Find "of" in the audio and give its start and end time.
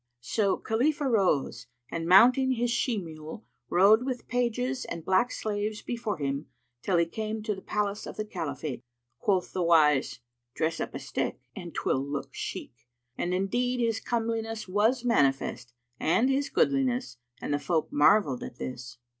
8.07-8.17